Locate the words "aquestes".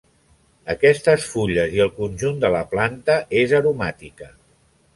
0.73-1.27